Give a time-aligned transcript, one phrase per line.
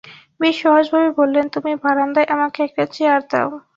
[0.39, 3.49] বেশ সহজভাবে বললেন, তুমি বারান্দায় আমাকে একটা চেয়ার দাও।